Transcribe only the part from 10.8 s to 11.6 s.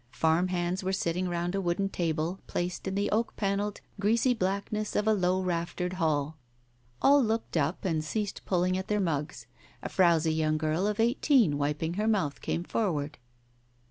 of eighteen,